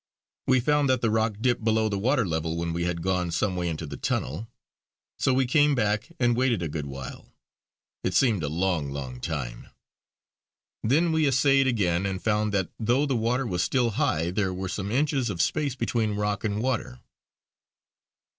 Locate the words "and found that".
12.07-12.71